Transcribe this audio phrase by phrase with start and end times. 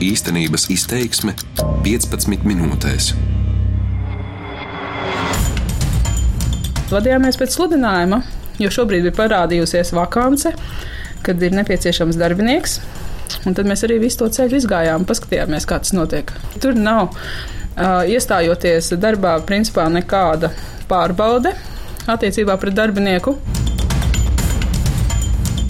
[0.00, 1.34] Īstenības izteiksme
[1.84, 3.10] 15 minūtēs.
[6.88, 8.22] Vadījāmies pēc sludinājuma,
[8.62, 10.54] jo šobrīd ir parādījusies vakance,
[11.20, 12.78] kad ir nepieciešams darbinieks.
[13.44, 16.32] Un tad mēs arī visu to ceļu izgājām, paskatījāmies, kā tas notiek.
[16.64, 20.54] Tur nav uh, iestājoties darbā, principā nekāda
[20.88, 21.52] pārbaude
[22.08, 23.36] attiecībā pret darbinieku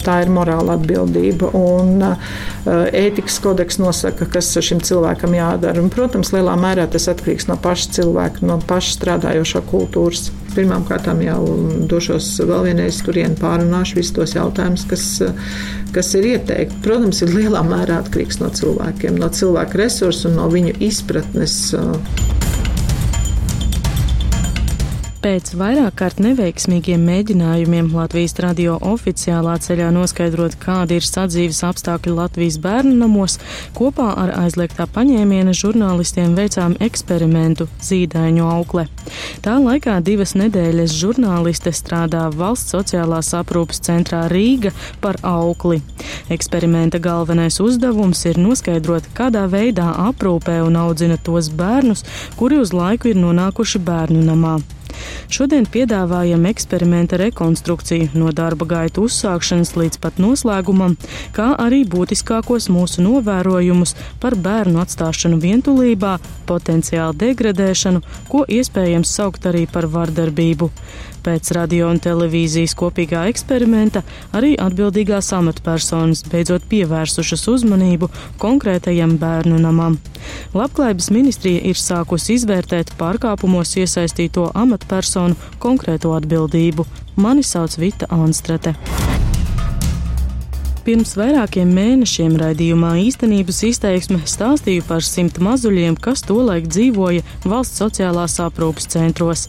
[0.05, 1.51] tā ir morāla atbildība.
[1.57, 2.03] Un
[2.65, 5.81] ētikas kodeks nosaka, kas šim cilvēkam jādara.
[5.81, 10.29] Un, protams, lielā mērā tas atkarīgs no paša cilvēka, no paša strādājošā kultūras.
[10.51, 11.41] Pirmkārt, jau
[11.87, 15.05] došos vēl vienreiz turienu pārunāšu visus tos jautājumus, kas,
[15.95, 16.81] kas ir ieteikti.
[16.83, 21.57] Protams, ir lielā mērā atkarīgs no cilvēkiem, no cilvēku resursu un no viņu izpratnes.
[25.21, 32.57] Pēc vairāk kārt neveiksmīgiem mēģinājumiem Latvijas radio oficiālā ceļā noskaidrot, kādi ir sadzīves apstākļi Latvijas
[32.63, 33.35] bērnu namos,
[33.77, 38.87] kopā ar aizliegtā paņēmiena žurnālistiem veicām eksperimentu Zīdaiņu aukle.
[39.45, 44.73] Tā laikā divas nedēļas žurnāliste strādā valsts sociālās aprūpas centrā Rīga
[45.05, 45.83] par aukli.
[46.33, 52.07] Eksperimenta galvenais uzdevums ir noskaidrot, kādā veidā aprūpē un audzina tos bērnus,
[52.41, 54.57] kuri uz laiku ir nonākuši bērnu namā.
[55.31, 60.97] Šodien piedāvājam eksperimenta rekonstrukciju no darba gaita uzsākšanas līdz pat noslēgumam,
[61.35, 66.17] kā arī būtiskākos mūsu novērojumus par bērnu atstāšanu vientulībā,
[66.49, 70.71] potenciālu degradēšanu, ko iespējams saukt arī par vardarbību.
[71.21, 74.01] Pēc radio un televīzijas kopīgā eksperimenta
[74.37, 78.09] arī atbildīgās amatpersonas beidzot pievērsušas uzmanību
[78.41, 79.99] konkrētajam bērnu namam.
[80.57, 86.87] Labklājības ministrija ir sākusi izvērtēt pārkāpumos iesaistīto amatpersonu konkrēto atbildību.
[87.21, 88.73] Mani sauc Vita Anstrate.
[90.81, 98.39] Pirms vairākiem mēnešiem raidījumā īstenības izteiksme stāstīju par simt mazuļiem, kas tolaik dzīvoja valsts sociālās
[98.41, 99.43] aprūpas centros.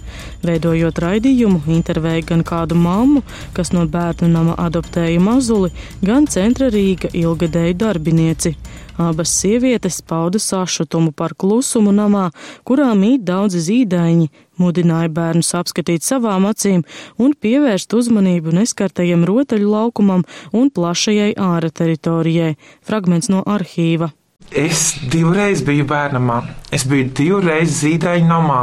[0.45, 3.25] Veidojot raidījumu, intervēja gan kādu mammu,
[3.57, 5.73] kas no bērnu nama adoptēja mazuli,
[6.05, 8.53] gan centra Rīga ilgadēju darbinieci.
[9.01, 12.29] Abas sievietes pauda sašutumu par klusumu namā,
[12.69, 14.29] kurā mīt daudzi zīdaiņi,
[14.63, 16.87] mudināja bērnus apskatīt savām acīm
[17.19, 22.55] un pievērst uzmanību neskartajam rotaļu laukumam un plašajai āra teritorijai.
[22.87, 24.13] Fragments no arhīva.
[24.53, 26.43] Es divreiz biju bērnamā,
[26.75, 28.63] es biju divreiz zīdaiņu namā.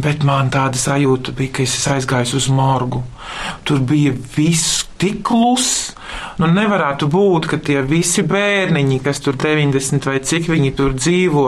[0.00, 3.02] Bet man tāda sajūta bija, ka es aizgāju uz morgu.
[3.68, 5.90] Tur bija viss tik kluss.
[6.40, 11.44] Nu, nevarētu būt, ka tie visi bērniņi, kas tur 90 vai cik viņi tur dzīvo,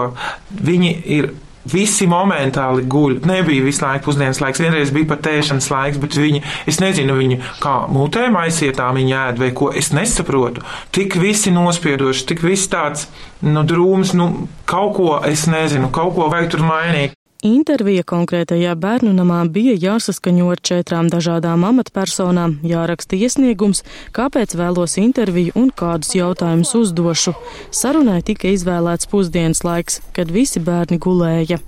[0.68, 1.30] viņi ir
[1.70, 3.20] Visi momentāli guļ.
[3.28, 7.38] Nebija visu laiku pusdienas laiks, vienreiz bija pat ēšanas laiks, bet viņi, es nezinu, viņi
[7.62, 10.64] kā mutē maisietā viņi ēd vai ko, es nesaprotu.
[10.94, 13.06] Tik visi nospiedoši, tik viss tāds,
[13.46, 17.18] nu, drūms, nu, kaut ko, es nezinu, kaut ko vajag tur mainīt.
[17.42, 23.82] Intervija konkrētajā bērnu namā bija jāsaskaņo ar četrām dažādām amatpersonām, jāraksta iesniegums,
[24.14, 27.34] kāpēc vēlos interviju un kādus jautājumus uzdošu.
[27.74, 31.58] Sarunai tika izvēlēts pusdienas laiks, kad visi bērni gulēja.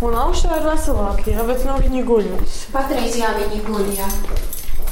[0.00, 2.60] Un augšā ir veselākie, jā, bet nav viņi guļus.
[2.72, 4.08] Patreiz jā, viņi guļ, jā.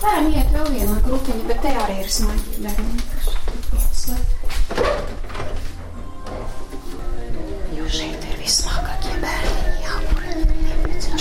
[0.03, 3.01] Varam iet vēl viena grupiņa, bet te arī ir smagi bērni.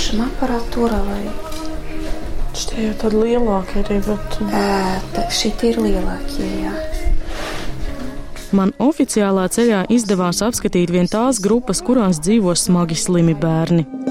[0.08, 1.24] Šim aparatūra vai?
[2.58, 4.38] Šitie jau tādi lielākie arī, bet...
[5.14, 6.74] Tā, šitie ir lielākie, jā.
[8.56, 14.07] Man oficiālā ceļā izdevās apskatīt vien tās grupas, kurās dzīvo smagi slimi bērni.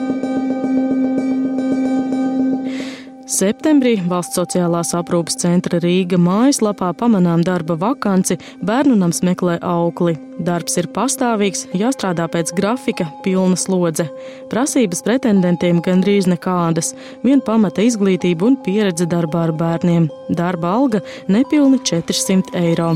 [3.37, 10.15] Septembrī valsts sociālās aprūpas centra Rīga mājaslapā pamanām darba vakanci, bērnu nams meklē aukli.
[10.47, 14.07] Darbs ir pastāvīgs, jāstrādā pēc grafika, pilna slodze.
[14.53, 16.95] Prasības pretendentiem gandrīz nekādas,
[17.27, 20.09] vien pamata izglītība un pieredze darbā ar bērniem.
[20.33, 22.95] Darba alga nepilni 400 eiro.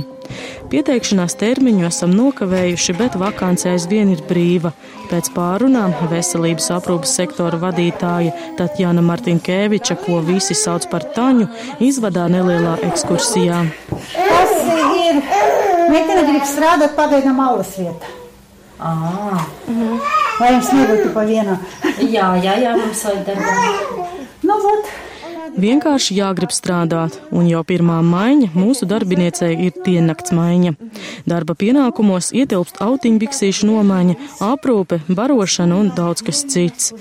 [0.71, 4.73] Pieteikšanās termiņu esam nokavējuši, bet vakance aizvien ir brīva.
[5.11, 11.49] Pēc pārunām veselības aprūpas sektora vadītāja Tatjana Martinkēviča, ko visi sauc par Taņu,
[11.83, 13.65] izvadā nelielā ekskursijā.
[14.15, 14.57] Tas
[15.03, 15.21] ir
[15.91, 18.17] meitene grib strādāt pagaidām aulas vietā.
[18.81, 19.45] Ah.
[19.69, 20.01] Mhm.
[20.41, 21.59] Vai jums nebūtu pa vienu?
[22.17, 23.57] jā, jā, jā, mums vajag darbā.
[24.41, 24.89] Nu, vot.
[25.59, 30.77] Vienkārši jāgrib strādāt, un jau pirmā maiņa mūsu darbiniecei ir diennakts maiņa.
[31.27, 34.15] Darba pienākumos ietilpst autiņbiksīšu nomaiņa,
[34.47, 36.93] aprūpe, barošana un daudz kas cits.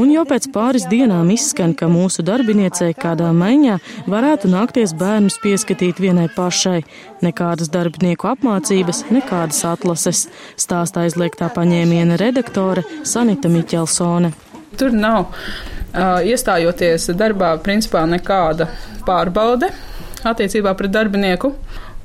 [0.00, 3.78] Un jau pēc pāris dienām izskan, ka mūsu darbiniecei kādā maiņā
[4.08, 6.82] varētu nākties bērnus pieskatīt vienai pašai.
[7.24, 14.32] Nekādas darbinieku apmācības, nekādas atlases, stāstā aizliegtā paņēmiena redaktore Sanita Miķelsone.
[14.78, 15.34] Tur nav
[15.94, 18.68] iestājoties darbā, principā nekāda
[19.06, 19.70] pārbaude
[20.26, 21.54] attiecībā pret darbinieku.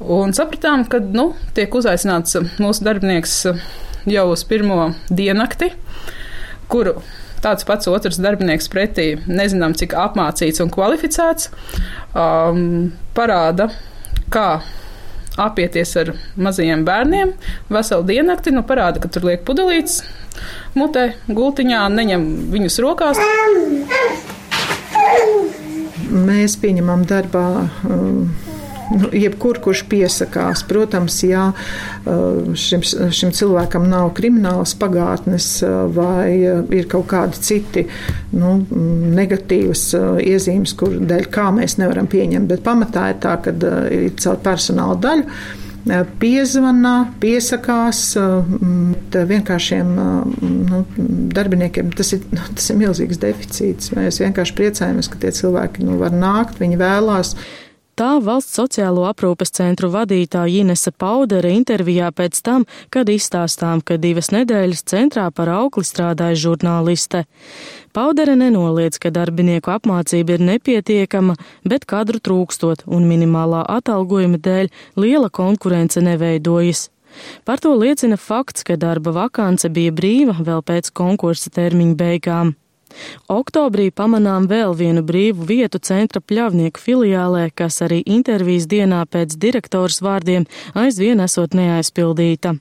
[0.03, 3.35] Un sapratām, ka nu, tiek uzaicināts mūsu darbinieks
[4.09, 5.71] jau uz pirmo diennakti,
[6.71, 6.97] kuru
[7.43, 11.49] tāds pats otrs darbinieks pretī, nezinām, cik apmācīts un kvalificēts,
[12.15, 13.69] um, parāda,
[14.33, 14.47] kā
[15.41, 17.33] apieties ar mazajiem bērniem
[17.73, 20.01] veselu diennakti, nu parāda, ka tur liek pudelītes
[20.77, 23.21] mutē, gultiņā, neņem viņus rokās.
[26.13, 27.45] Mēs pieņemam darbā.
[27.89, 28.27] Um,
[28.93, 30.63] nu, jebkur, kurš piesakās.
[30.69, 31.49] Protams, ja
[32.05, 35.49] šim, šim cilvēkam nav kriminālas pagātnes
[35.95, 37.87] vai ir kaut kādi citi
[38.35, 38.55] nu,
[39.17, 39.89] negatīvas
[40.23, 44.97] iezīmes, kur dēļ kā mēs nevaram pieņemt, bet pamatā ir tā, ka ir caur personāla
[45.03, 45.61] daļu
[46.19, 48.13] piezvana, piesakās
[49.13, 49.89] vienkāršiem
[50.69, 50.83] nu,
[51.35, 51.91] darbiniekiem.
[51.97, 53.91] Tas ir, tas ir milzīgs deficīts.
[53.97, 57.35] Mēs vienkārši priecājamies, ka tie cilvēki nu, var nākt, viņi vēlās.
[57.93, 64.31] Tā valsts sociālo aprūpes centru vadītāja Inese Paudere intervijā pēc tam, kad izstāstām, ka divas
[64.33, 67.27] nedēļas centrā par augli strādāja žurnāliste.
[67.93, 71.37] Paudere nenoliedz, ka darbinieku apmācība ir nepietiekama,
[71.69, 76.87] bet kadru trūkstot un minimālā atalgojuma dēļ liela konkurence neveidojas.
[77.45, 82.55] Par to liecina fakts, ka darba vakance bija brīva vēl pēc konkursa termiņa beigām.
[83.31, 90.01] Oktobrī pamanām vēl vienu brīvu vietu centra pļavnieku filiālē, kas arī intervijas dienā pēc direktors
[90.03, 92.57] vārdiem aizvien esot neaizpildīta.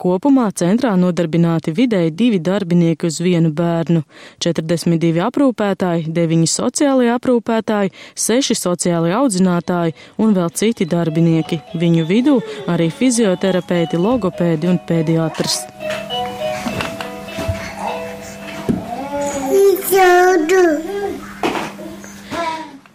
[0.00, 4.02] Kopumā centrā nodarbināti vidēji divi darbinieki uz vienu bērnu-
[4.44, 12.90] 42 aprūpētāji, 9 sociālai aprūpētāji, 6 sociālai audzinātāji un vēl citi darbinieki, viņu vidū arī
[12.90, 16.13] fizioterapeiti, logopēdi un pediatrs.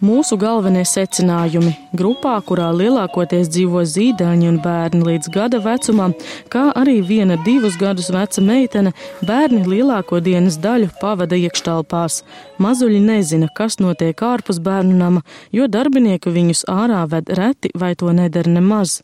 [0.00, 6.14] Mūsu galvenie secinājumi- grupā, kurā lielākoties dzīvo zīdaiņi un bērni līdz gada vecumam,
[6.48, 12.22] kā arī viena divus gadus veca meitene, bērni lielāko dienas daļu pavada iekštelpās.
[12.58, 18.12] Mazuļi nezina, kas notiek ārpus bērnu nama, jo darbinieki viņus ārā ved reti vai to
[18.12, 19.02] nedara nemaz.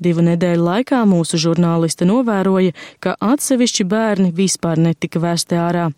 [0.00, 5.92] Divu nedēļu laikā mūsu žurnāliste novēroja, ka atsevišķi bērni vispār netika vēsti ārā.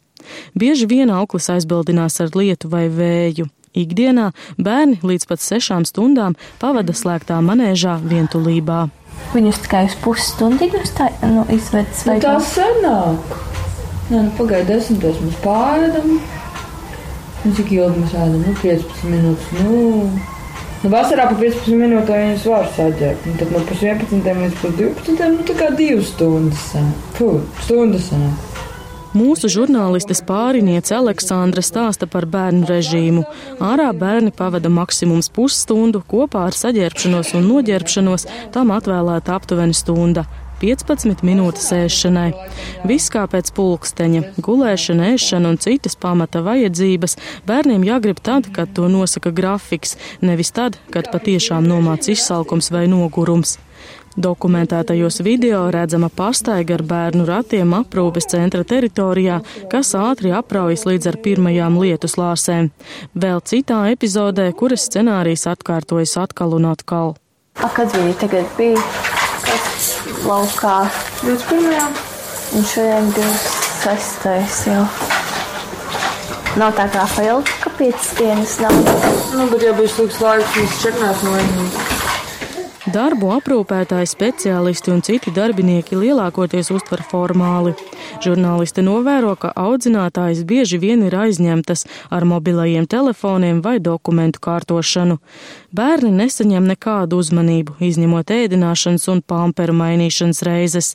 [0.59, 3.49] Bieži vien auklis aizbildinās ar lietu vai vēju.
[3.75, 8.85] Ikdienā bērni līdz pat sešām stundām pavada slēgtā manēžā vientulībā.
[9.35, 13.35] Viņus tikai uz pusstundu nu, izvedis vai nu, tā senāk.
[14.13, 16.21] Nē, nu, pagaidā desmitos mēs pārādām.
[17.45, 18.47] Nu, cik ilgi mēs ēdam?
[18.47, 19.51] Nu, 15 minūtes.
[19.59, 19.81] Nu,
[20.85, 23.27] nu, vasarā pa 15 minūtēm viņas var saģēt.
[23.27, 26.69] Nu, tad no pus 11 līdz pus 12, nu, tā kā 2 stundas.
[27.19, 28.54] Puh, stundas sanāk.
[29.15, 33.21] Mūsu žurnālistes pāriniece Aleksandra stāsta par bērnu režīmu.
[33.63, 38.27] Ārā bērni pavada maksimums pusstundu, kopā ar saģērbšanos un noģērbšanos
[38.57, 40.25] tam atvēlēta aptuveni stunda.
[40.65, 42.33] 15 minūtes ēšanai.
[42.91, 47.15] Viss kā pēc pulksteņa- gulēšana, ēšana un citas pamata vajadzības
[47.47, 53.59] bērniem jāgrib tad, kad to nosaka grafiks, nevis tad, kad patiešām nomāc izsalkums vai nogurums.
[54.15, 59.41] Dokumentētajos video redzama pastaiga ar bērnu ratiem aprūpes centra teritorijā,
[59.73, 62.71] kas ātri apraujas līdz ar pirmajām lietu slāsēm.
[63.19, 67.17] Vēl citā epizodē, kuras scenārijs atkārtojas atkal un atkal.
[67.59, 68.79] A, kad viņi tagad bija
[70.29, 70.77] laukā?
[71.27, 71.99] 21.
[72.55, 74.71] Un šodien 26.
[74.71, 74.87] jau.
[76.55, 78.79] Nav tā kā filma, ka 5 dienas nav.
[79.35, 82.05] Nu, bet ja bija slikts laiks, mēs čeknās no viņiem.
[82.95, 87.73] Darbu aprūpētāji, speciālisti un citi darbinieki lielākoties uztver formāli.
[88.23, 91.83] Žurnālisti novēro, ka audzinātājs bieži vien ir aizņemtas
[92.15, 95.17] ar mobilajiem telefoniem vai dokumentu kārtošanu.
[95.75, 100.93] Bērni nesaņem nekādu uzmanību, izņemot ēdināšanas un pamperu mainīšanas reizes.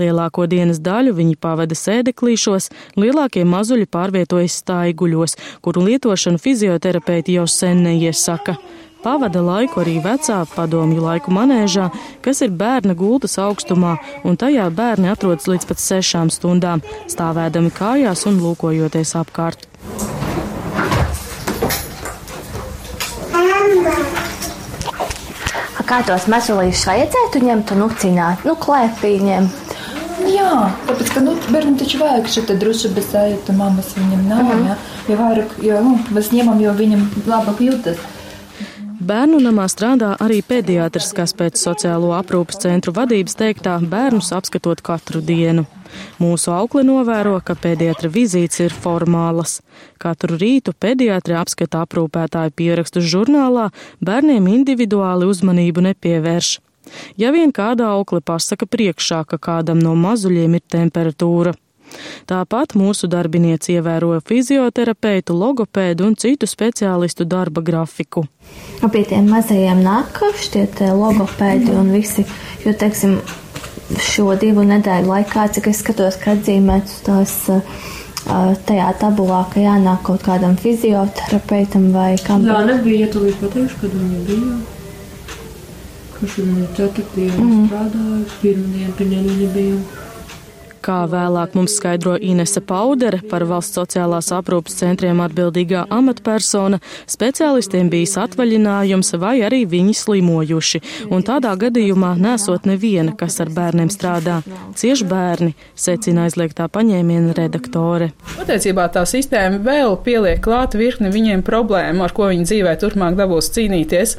[0.00, 7.84] Lielāko dienas daļu viņi pavada sēdeklīšos, lielākie mazuļi pārvietojas stāiguļos, kuru lietošanu fizioterapeiti jau sen
[7.84, 8.56] neiesaka
[9.04, 11.90] Pavada laiku arī vecā padomju laiku manēžā,
[12.24, 16.80] kas ir bērna gultas augstumā, un tajā bērni atrodas līdz pat sešām stundām,
[17.12, 19.68] stāvēdami kājās un lūkojoties apkārt.
[25.84, 29.76] Kā tos mazulīšus vajadzētu ņemt un ucināt, nu, klēpī ņemt?
[30.32, 30.50] Jā,
[30.88, 34.54] tāpēc, ka nu, bērnam taču vajag šo te drusku bez sajūta, mammas viņam nav, uh
[34.54, 34.66] -huh.
[34.70, 34.76] jā.
[35.12, 38.00] Jo vairāk, jo, nu, mēs ņemam, jo viņam labāk jūtas.
[38.94, 45.18] Bērnu namā strādā arī pediatrs, kas pēc sociālo aprūpas centru vadības teiktā bērnus apskatot katru
[45.18, 45.64] dienu.
[46.22, 49.56] Mūsu aukli novēro, ka pediatra vizītes ir formālas.
[49.98, 56.54] Katru rītu pediatri apskata aprūpētāju pierakstus žurnālā, bērniem individuāli uzmanību nepievērš.
[57.18, 61.56] Ja vien kāda aukle pasaka priekšā, ka kādam no mazuļiem ir temperatūra.
[62.30, 68.26] Tāpat mūsu darbinieci ievēroja fizioterapeitu, logopēdu un citu speciālistu darba grafiku.
[68.84, 72.26] Pie tiem mazajiem nāk šie logopēdi un visi,
[72.64, 73.18] jo, teiksim,
[74.00, 77.36] šo divu nedēļu laikā, cik es skatos, ka atzīmēts tās
[78.68, 82.46] tajā tabulā, ka jānāk kaut kādam fizioterapeitam vai kam.
[82.48, 84.56] Jā, nebija, ja tu līdz pateikšu, kad viņi bija.
[86.24, 87.64] Šodien ir ceturtdiena, mm.
[87.68, 90.03] strādāju, pirmdien pie viņiem nebija.
[90.84, 96.76] Kā vēlāk mums skaidro Inese Paudere, par valsts sociālās aprūpas centriem atbildīgā amatpersona,
[97.08, 103.88] speciālistiem bijis atvaļinājums vai arī viņi slimojuši, un tādā gadījumā nesot neviena, kas ar bērniem
[103.94, 104.42] strādā.
[104.76, 108.12] Cieši bērni, secina aizliegtā paņēmiena redaktore.
[108.34, 113.54] Patiesībā tā sistēma vēl pieliek klāt virkni viņiem problēmu, ar ko viņi dzīvē turpmāk dabūs
[113.56, 114.18] cīnīties.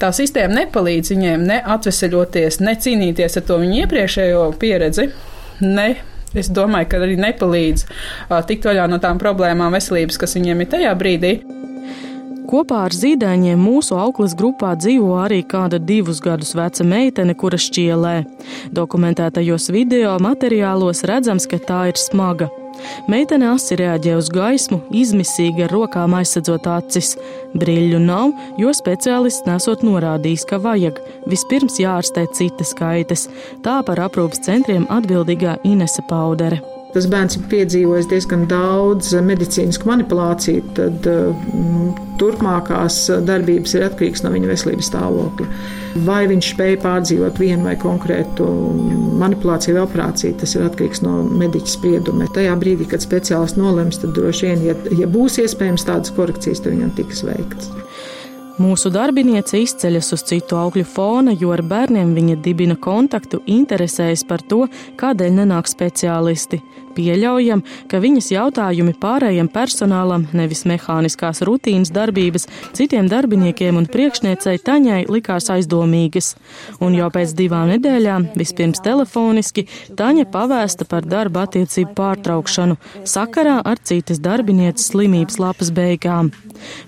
[0.00, 5.10] Tā sistēma nepalīdz viņiem ne atveseļoties, ne cīnīties ar to viņu iepriekšējo pieredzi
[5.60, 5.94] ne.
[6.36, 7.86] Es domāju, ka arī nepalīdz
[8.48, 11.30] tikt vaļā no tām problēmām veselības, kas viņiem ir tajā brīdī.
[12.46, 18.14] Kopā ar zīdaiņiem mūsu auklas grupā dzīvo arī kāda divus gadus veca meitene, kura šķielē.
[18.76, 22.50] Dokumentētajos video materiālos redzams, ka tā ir smaga.
[23.10, 27.14] Meitene asi reaģē uz gaismu, izmisīgi ar rokām aizsadzot acis.
[27.56, 31.00] Brīļu nav, jo speciālists nesot norādījis, ka vajag.
[31.30, 33.28] Vispirms jārastē citas kaitas.
[33.64, 40.64] Tā par aprūpas centriem atbildīgā Inese Paudere tas bērns ir piedzīvojis diezgan daudz medicīnisku manipulāciju,
[40.78, 45.48] tad mm, turpmākās darbības ir atkarīgas no viņa veselības stāvokļa.
[46.06, 48.46] Vai viņš spēja pārdzīvot vienu vai konkrētu
[49.20, 52.28] manipulāciju vai operāciju, tas ir atkarīgs no mediķa sprieduma.
[52.36, 56.76] Tajā brīdī, kad speciālists nolems, tad droši vien, ja, ja būs iespējams tādas korekcijas, tad
[56.76, 57.72] viņam tiks veikts.
[58.56, 64.40] Mūsu darbiniece izceļas uz citu augļu fona, jo ar bērniem viņa dibina kontaktu, interesējas par
[64.48, 64.62] to,
[64.96, 66.62] kādēļ nenāk speciālisti.
[66.96, 75.02] Pieļaujam, ka viņas jautājumi pārējiem personālam, nevis mehāniskās rutīnas darbības, citiem darbiniekiem un priekšniecei Taņai
[75.12, 76.34] likās aizdomīgas.
[76.80, 83.80] Un jau pēc divām nedēļām, vispirms telefoniski, Taņa pavēsta par darba attiecību pārtraukšanu sakarā ar
[83.84, 86.32] citas darbinieces slimības lapas beigām.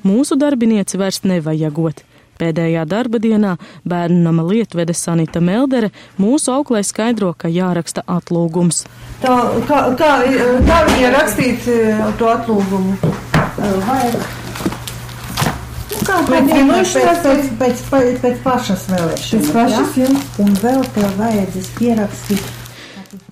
[0.06, 2.04] Mūsu darbinieci vairs nevajagot.
[2.38, 3.56] Pēdējā darba dienā
[3.88, 5.90] bērnu nama lietvede Sanita Meldere
[6.22, 8.84] mūsu auklē skaidro, ka jāraksta atlūgums.
[9.22, 10.12] Tā, kā, kā,
[10.68, 12.94] kā viņa rakstīt eh, to atlūgumu?
[13.58, 14.20] Vajag.
[15.88, 19.50] Nu, kā pēc, pēc, pēc, pēc, pēc, pēc pašas vēlēšanas.
[19.50, 20.14] Pēc pašas, ja?
[20.44, 22.57] Un vēl tev vajadzēs pierakstīt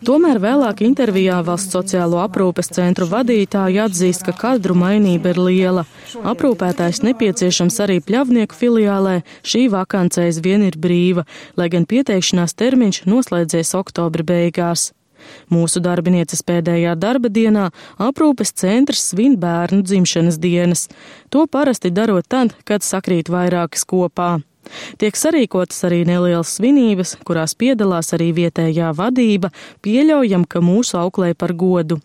[0.07, 5.85] Tomēr vēlāk intervijā valsts sociālo aprūpes centru vadītāja atzīst, ka kadru mainība ir liela.
[6.17, 11.27] Aprūpētājs nepieciešams arī pļavnieku filiālē, šī vakance aizvien ir brīva,
[11.61, 14.93] lai gan pieteikšanās termiņš noslēdzies oktobra beigās.
[15.53, 20.87] Mūsu darbinieces pēdējā darba dienā aprūpes centrs svin bērnu dzimšanas dienas.
[21.35, 24.37] To parasti darot tad, kad sakrīt vairākas kopā.
[25.01, 29.53] Tiek sarīkotas arī nelielas svinības, kurās piedalās arī vietējā vadība,
[29.85, 32.01] pieļaujam, ka mūsu auklē par godu.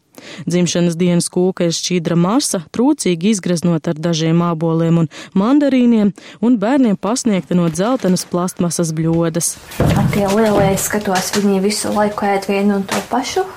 [0.46, 6.12] Dzimšanas dienas kūka ir šķīdra masa, trūcīgi izgraznot ar dažiem āboliem un mandarīniem,
[6.44, 9.56] un bērniem pasniegta no dzeltenas plastmasas bļodas.
[9.96, 13.48] Ar tie lielie skatos, viņi visu laiku ēd vienu un to pašu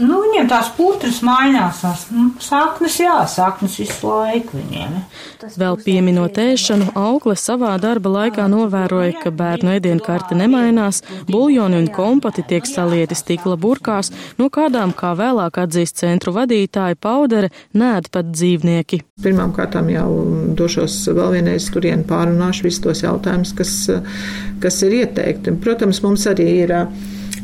[0.00, 1.82] Nu, viņiem tās putras mainās.
[2.14, 4.94] Nu, saknes, jā, saknes visu laiku viņiem.
[5.60, 12.44] Vēl pieminot ēšanu, aukle savā darba laikā novēroja, ka bērnu ēdienkarte nemainās, buļļoni un kompati
[12.48, 19.02] tiek salieti stikla burkās, no kādām, kā vēlāk atzīst centru vadītāja Paudere, nēd pat dzīvnieki.
[19.20, 20.08] Pirmkārt, jau
[20.56, 23.76] došos vēl vienreiz turien pārunāšu visus tos jautājumus, kas,
[24.64, 25.58] kas ir ieteikti.
[25.60, 26.76] Protams, mums arī ir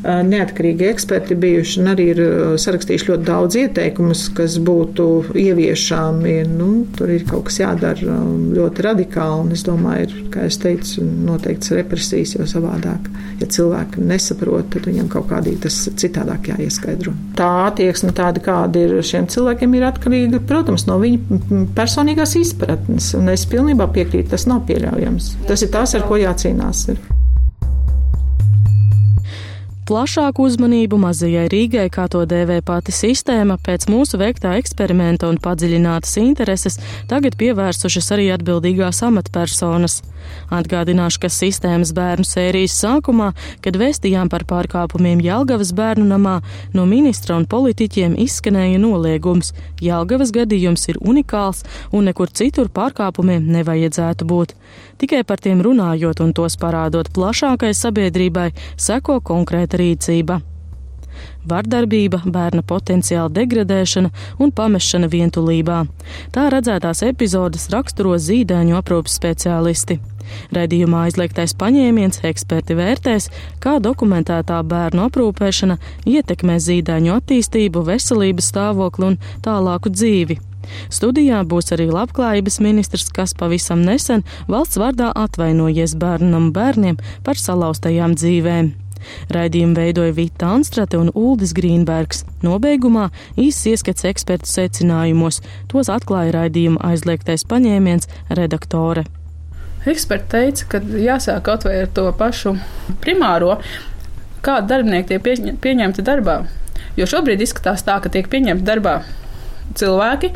[0.05, 2.21] neatkarīgi eksperti bijuši un arī ir
[2.61, 6.37] sarakstījuši ļoti daudz ieteikumus, kas būtu ieviešami.
[6.50, 8.19] Nu, tur ir kaut kas jādara
[8.57, 13.11] ļoti radikāli, un es domāju, ir, kā es teicu, noteikts represijas, jo savādāk,
[13.41, 17.15] ja cilvēki nesaprot, tad viņiem kaut kādī tas citādāk jāieskaidro.
[17.38, 23.33] Tā attieksme tāda, kāda ir šiem cilvēkiem, ir atkarīga, protams, no viņa personīgās izpratnes, un
[23.35, 25.35] es pilnībā piekrītu, tas nav pieļaujams.
[25.50, 26.88] Tas ir tas, ar ko jācīnās.
[26.95, 27.15] Ir.
[29.87, 36.16] Plašāku uzmanību mazajai Rīgai, kā to dēvē pati sistēma, pēc mūsu veiktā eksperimenta un padziļinātas
[36.25, 40.00] intereses tagad pievērsušas arī atbildīgās amatpersonas.
[40.50, 43.28] Atgādināšu, ka sistēmas bērnu sērijas sākumā,
[43.62, 46.40] kad vēstījām par pārkāpumiem Jelgavas bērnu namā,
[46.75, 49.52] no ministra un politiķiem izskanēja noliegums.
[49.83, 51.62] Jelgavas gadījums ir unikāls
[51.95, 54.57] un nekur citur pārkāpumiem nevajadzētu būt.
[54.99, 58.49] Tikai par tiem runājot un tos parādot plašākai sabiedrībai,
[58.81, 60.42] seko konkrēta rīcība
[61.47, 64.11] vardarbība, bērna potenciāla degradēšana
[64.42, 65.85] un pamešana vientulībā.
[66.35, 70.00] Tā redzētās epizodes raksturo zīdaiņu aprūpas speciālisti.
[70.54, 73.28] Redījumā aizliegtais paņēmiens eksperti vērtēs,
[73.62, 75.78] kā dokumentētā bērnu aprūpēšana
[76.11, 80.40] ietekmē zīdaiņu attīstību, veselības stāvokli un tālāku dzīvi.
[80.90, 88.18] Studijā būs arī labklājības ministrs, kas pavisam nesen valsts vārdā atvainojies bērnam bērniem par salauztajām
[88.18, 88.73] dzīvēm.
[89.33, 92.25] Raidījumu veidoja Vita Anstrate un Uldis Grīnbergs.
[92.47, 93.09] Nobeigumā
[93.41, 95.43] īsts ieskats ekspertu secinājumos.
[95.73, 99.07] Tos atklāja raidījuma aizliegtais paņēmiens redaktore.
[99.87, 102.57] Eksperti teica, ka jāsāk atvērt to pašu
[103.05, 103.61] primāro,
[104.43, 106.41] kāda darbinieki tiek pieņemti darbā.
[106.99, 108.99] Jo šobrīd izskatās tā, ka tiek pieņemti darbā
[109.79, 110.33] cilvēki,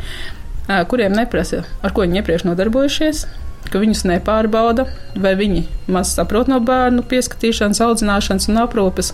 [0.87, 3.25] kuriem neprasa, ar ko viņi iepriekš nodarbojušies,
[3.71, 4.85] ka viņus nepārbauda,
[5.21, 9.11] vai viņi maz saprot no bērnu pieskatīšanas, audzināšanas un aprūpes.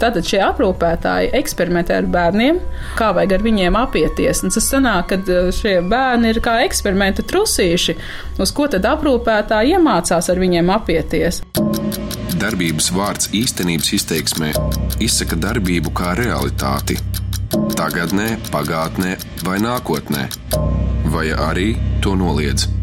[0.00, 2.60] Tātad šie aprūpētāji eksperimentē ar bērniem,
[2.98, 4.44] kā vajag ar viņiem apieties.
[4.44, 7.96] Un tas sanāk, ka e, šie bērni ir kā eksperimenta trusīši,
[8.40, 11.42] uz ko tad aprūpētāji iemācās ar viņiem apieties.
[12.38, 14.52] Darbības vārds īstenības izteiksmē
[15.02, 16.98] izsaka darbību kā realitāti.
[17.78, 20.26] Tagatnē, pagātnē vai nākotnē,
[21.10, 21.72] vai arī
[22.04, 22.77] to noliedz.